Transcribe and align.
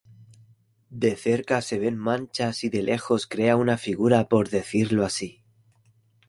De 0.89 1.15
cerca 1.15 1.61
se 1.61 1.77
ven 1.77 1.95
manchas 1.95 2.63
y 2.63 2.69
de 2.69 2.81
lejos 2.81 3.27
crea 3.27 3.55
una 3.55 3.77
figura 3.77 4.27
por 4.29 4.49
decirlo 4.49 5.05
así. 5.05 5.43